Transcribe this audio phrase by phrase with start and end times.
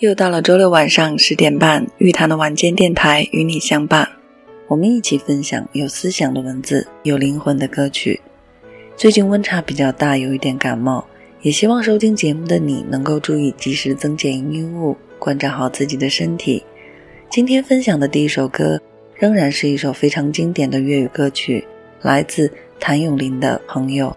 [0.00, 4.08] 又到了周六晚上十点半，玉堂的晚间电台与你相伴，
[4.66, 8.18] 我们一起分享有思想的文字，有灵魂的歌曲。
[8.96, 11.04] 最近温差比较大，有一点感冒，
[11.42, 16.64] 也希望收听节目的你能够注意及时增减衣物，关照好自己的身体。
[17.28, 18.80] 今天分享的第一首歌，
[19.14, 21.62] 仍然是一首非常经典的粤语歌曲，
[22.00, 24.16] 来自谭咏麟的《朋友》。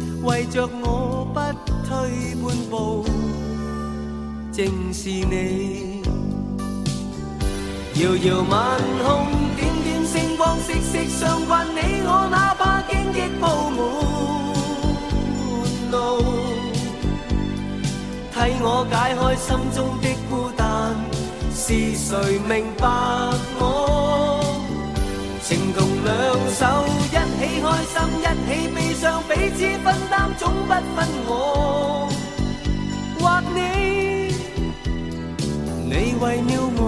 [0.23, 1.39] 为着我不
[1.87, 3.03] 退半步，
[4.51, 6.01] 正是你。
[7.95, 11.65] 遥遥晚空，点点星光，息息相关。
[11.67, 13.79] 你我哪怕荆棘铺满
[15.91, 15.95] 路，
[18.31, 20.95] 替我解开心中的孤单。
[21.53, 22.87] 是谁明白
[23.59, 24.43] 我？
[25.43, 26.09] 情同两
[26.53, 26.65] 手，
[27.11, 31.29] 一起开心，一起悲伤，彼此分担，总不分我
[33.19, 33.21] 或
[33.55, 33.57] 你。
[35.89, 36.79] 你为了我，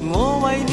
[0.00, 0.72] 我为了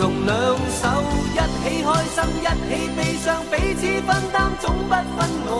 [0.00, 0.34] 同两
[0.80, 0.88] 手。
[1.32, 4.98] 一起开心，一起悲伤，彼此分担，总不分
[5.46, 5.50] 我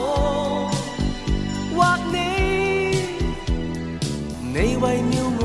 [1.77, 1.79] 或
[2.11, 2.15] 你。
[4.53, 5.45] 你为了我，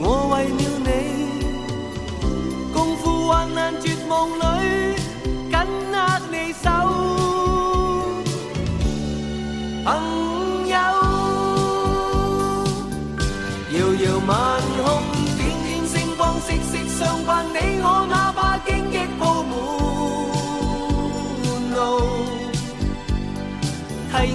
[0.00, 0.88] 我为了你，
[2.72, 4.42] 共赴患难绝望里，
[5.50, 5.54] 紧
[5.92, 5.96] 握
[6.32, 6.66] 你手，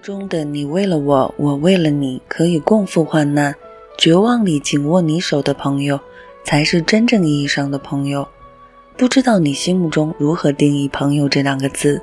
[0.00, 3.52] 中的你为了我，我为了你，可以共赴患难；
[3.98, 6.00] 绝望里紧握你手的朋友，
[6.42, 8.26] 才是真正意义上的朋友。
[8.96, 12.00] 不知道你心目中如何定义“朋友”这两个字？“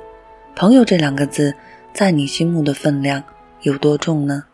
[0.54, 1.52] 朋友”这两个字
[1.92, 3.22] 在你心目的分量
[3.62, 4.44] 有多重呢？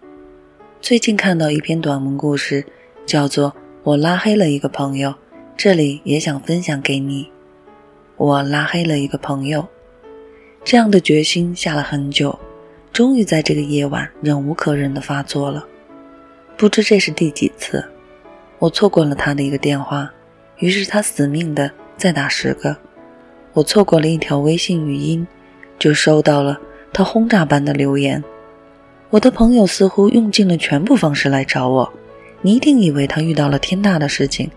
[0.81, 2.65] 最近看到一篇短文故事，
[3.05, 3.51] 叫做
[3.83, 5.11] 《我拉黑了一个朋友》，
[5.57, 7.31] 这里也想分享给你。
[8.17, 9.67] 我拉黑了一个朋友，
[10.65, 12.39] 这样的决心下了很久，
[12.95, 15.67] 终于在这个夜晚忍无可忍的发作了。
[16.57, 17.85] 不知这是第几次，
[18.61, 20.09] 我错过了他的一个电话，
[20.59, 22.77] 于是他死命的再打十个。
[23.53, 25.27] 我错过了一条微信语音，
[25.77, 26.57] 就收到了
[26.93, 28.23] 他轰炸般的留言。
[29.11, 31.93] 我的朋友似乎用尽了全部方式来找我，
[32.43, 34.49] 你一定以为他遇到了天大的事情。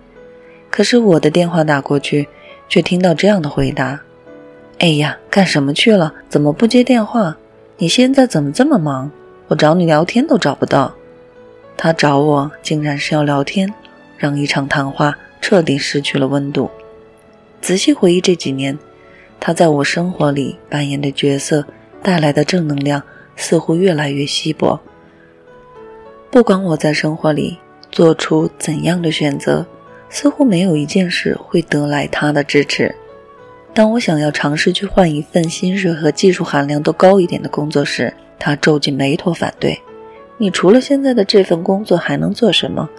[0.69, 2.27] 可是我的电话打过去，
[2.69, 3.99] 却听到这样的回答
[4.77, 6.13] ：“哎呀，干什么去了？
[6.29, 7.35] 怎么不接电话？
[7.77, 9.11] 你现在怎么这么忙？
[9.47, 10.93] 我找你聊天都找不到。”
[11.77, 13.73] 他找我竟然是要聊天，
[14.17, 16.69] 让一场谈话彻底失去了温度。
[17.61, 18.77] 仔细回忆这几年，
[19.39, 21.65] 他在我生活里扮演的角色
[22.01, 23.01] 带来的正能量。
[23.39, 24.79] 似乎越来越稀薄。
[26.31, 27.59] 不管我在生活里
[27.91, 29.63] 做出怎样的选择，
[30.09, 32.95] 似乎没有一件事会得来他的支持。
[33.77, 39.79] 当我想要尝试去换一份薪水和技术含量都高一点的工作时，他皱紧眉头反对。
[40.39, 42.89] 你除了现在的这份工作还能做什么？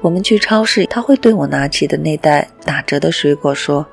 [0.00, 3.86] 我们去超市，他会对我拿起的那袋打折的水果说：“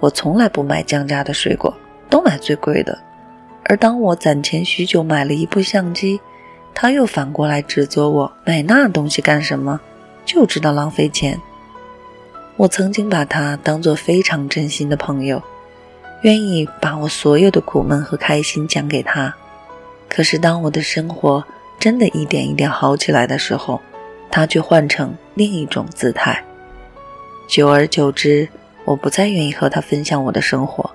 [0.00, 1.76] 我从来不买降价的水果，
[2.08, 2.98] 都买最贵的。”
[3.64, 6.18] 而当我攒钱许久买了一部相机，
[6.72, 9.78] 他又反过来指责我买那东西干什么，
[10.24, 11.38] 就知道浪费钱。
[12.56, 15.42] 我曾经把他当做非常真心的朋友，
[16.22, 19.34] 愿意把我所有的苦闷和开心讲给他。
[20.08, 21.44] 可是当我的生活
[21.78, 23.80] 真的一点一点好起来的时候，
[24.30, 26.42] 他却换成另一种姿态。
[27.48, 28.48] 久而久之，
[28.84, 30.90] 我不再愿意和他分享我的生活。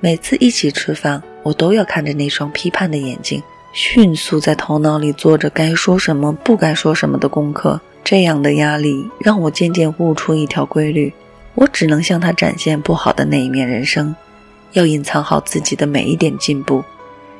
[0.00, 1.22] 每次一起吃饭。
[1.44, 3.42] 我都要看着那双批判的眼睛，
[3.74, 7.78] 迅速在头脑里做着该说什么、不该说什么的功课。
[8.02, 11.12] 这样的压力让我渐渐悟出一条规律：
[11.54, 14.16] 我只能向他展现不好的那一面人生，
[14.74, 16.84] 要隐藏好自己的每一点进步，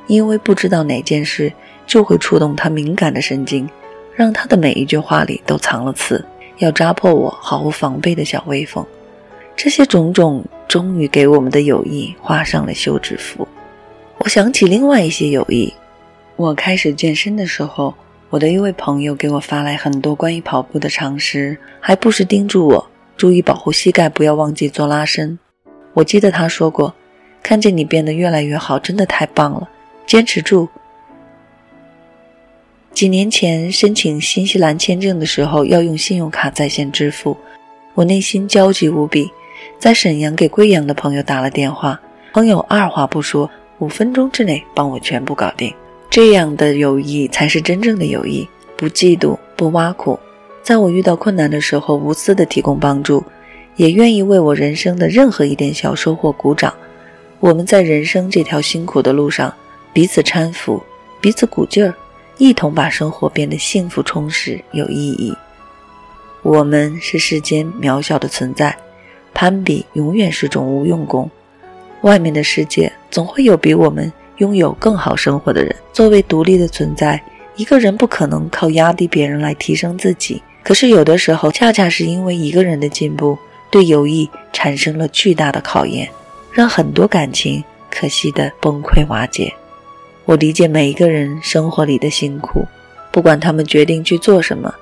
[0.09, 1.53] 因为不知道哪件事
[1.87, 3.69] 就会触动他敏感的神经，
[4.17, 6.25] 让他的每一句话里都藏了刺，
[6.59, 8.85] 要扎破我毫无防备的小微风。
[9.57, 13.47] 这些种种，终于给我们的友谊画上了休止符。
[14.19, 15.73] 我想起另外一些友谊。
[16.37, 17.95] 我开始健身的时候，
[18.31, 25.39] 我的一位朋友给我发来很多关于跑步的常识，还不时叮嘱我注意保护膝盖，不要忘记做拉伸。
[25.93, 26.93] 我记得他说过
[27.45, 29.69] ：“看见你变得越来越好，真的太棒了，
[30.07, 30.67] 坚持住。”
[32.95, 37.37] 几年前申请新西兰签证的时候，要用信用卡在线支付，
[37.95, 39.31] 我内心焦急无比，
[39.79, 42.01] 在沈阳给贵阳的朋友打了电话，
[42.33, 43.49] 朋友二话不说。
[43.81, 45.75] 五分钟之内帮我全部搞定，
[46.09, 50.19] 这样的友谊才是真正的友谊，不嫉妒，不挖苦，
[50.63, 53.23] 在我遇到困难的时候无私的提供帮助，
[53.75, 56.73] 也愿意为我人生的任何一点小收获鼓掌。
[57.45, 59.55] 我们在人生这条辛苦的路上
[59.93, 60.83] 彼此搀扶，
[61.21, 61.93] 彼此鼓劲儿，
[62.39, 65.37] 一同把生活变得幸福、充实、有意义。
[66.41, 68.75] 我们是世间渺小的存在，
[69.35, 71.31] 攀比永远是种无用功。
[72.01, 75.77] 外面的世界总会有比我们拥有更好生活的人。
[75.93, 77.23] 作为独立的存在，
[77.57, 80.43] 一个人不可能靠压低别人来提升自己。
[80.63, 83.37] 可是有的时候，恰恰是因为一个人的进步，
[83.71, 86.09] 对友谊产生了巨大的考验，
[86.55, 89.53] 让很多感情可惜的崩溃瓦解。
[90.25, 92.65] 我理解每一个人生活里的辛苦，
[93.11, 94.73] 不管他们决定去做什么，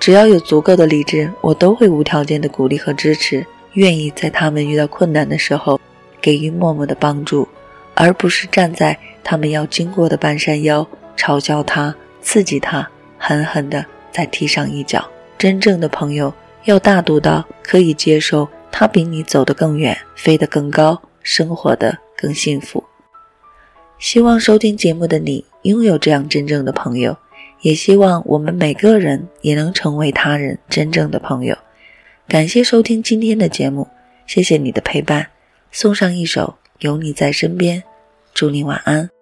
[0.00, 5.80] 只要有足够的理智，我都会无条件的鼓励和支持，愿意在他们遇到困难的时候。
[6.22, 7.48] 给予默默的帮助，
[7.94, 8.94] 而不是站在
[9.24, 13.82] 他们要经过的半山腰嘲笑他、刺激他，狠狠的
[14.12, 15.02] 再踢上一脚。
[15.38, 16.30] 真正的朋友
[16.64, 22.82] 要大度到可以接受他比你走得更远、飞得更高、生活的更幸福。
[23.98, 27.16] 希望收听节目的你拥有这样真正的朋友，
[27.60, 31.56] 也希望我们每个人也能成为他人真正的朋友。
[32.26, 33.86] 感谢收听今天的节目，
[34.26, 35.26] 谢谢你的陪伴。
[35.70, 37.80] 送上一首《有你在身边》，
[38.32, 39.19] 祝你晚安。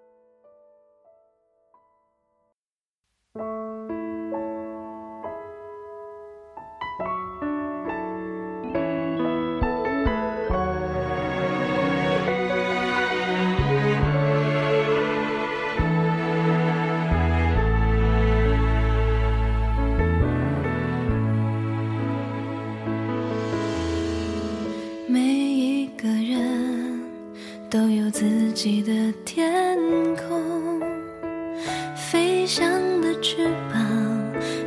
[33.21, 33.37] 翅
[33.73, 33.81] 膀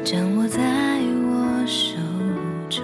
[0.03, 0.59] 掌握在
[1.23, 1.95] 我手
[2.69, 2.83] 中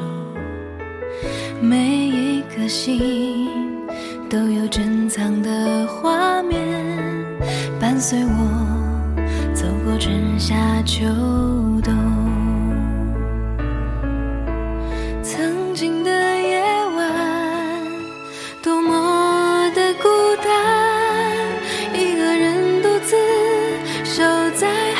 [1.61, 3.49] 每一颗心
[4.29, 6.63] 都有珍藏的画面
[7.81, 9.15] 伴随我
[9.53, 11.03] 走过春夏秋
[11.83, 12.26] 冬。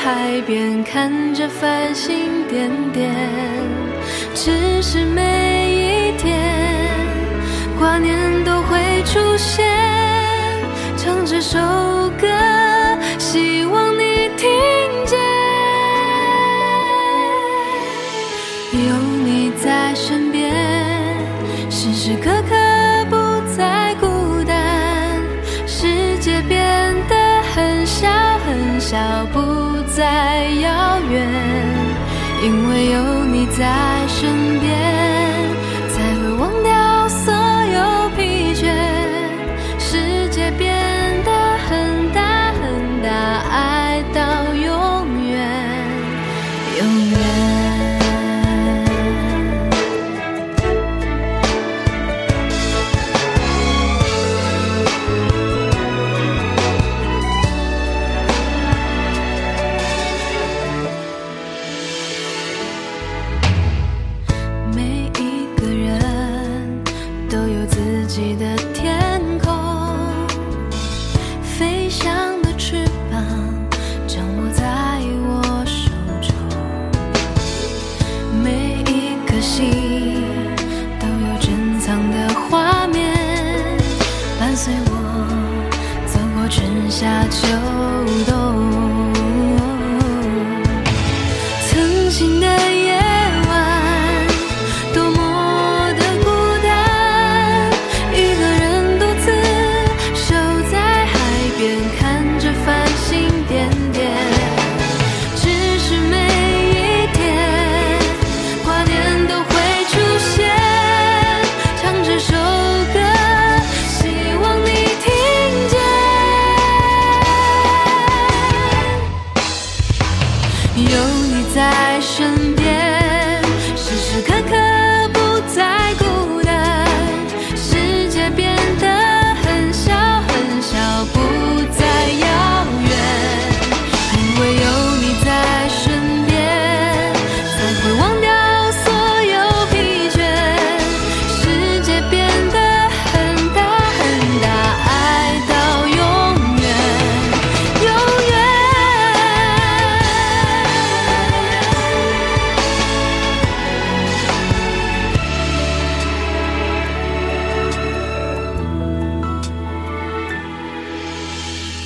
[0.07, 3.13] 海边看着繁星点点，
[4.33, 6.39] 只是每一天
[7.77, 9.67] 挂念都会出现，
[10.95, 11.59] 唱这首
[12.17, 12.25] 歌，
[13.17, 14.47] 希望你听
[15.05, 15.19] 见。
[18.71, 18.95] 有
[19.25, 20.26] 你在身边。
[32.47, 34.46] 因为有你在身边。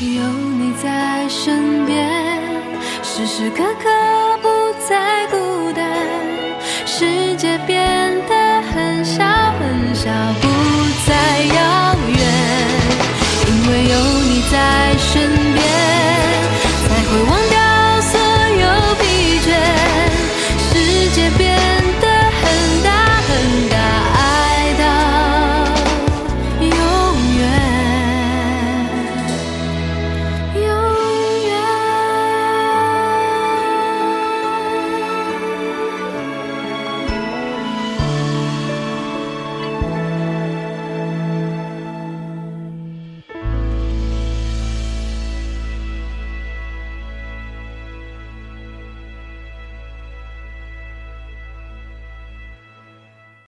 [0.02, 0.24] 有
[0.58, 2.10] 你在身边
[3.04, 3.88] 时时刻刻
[4.42, 5.38] 不再孤